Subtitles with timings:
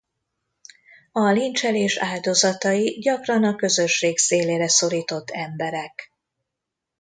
[1.11, 6.11] A lincselés áldozatai gyakran a közösség szélére szorított emberek.